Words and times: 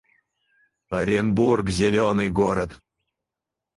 Оренбург— 0.95 1.69
зелёный 1.81 2.29
город 2.31 2.81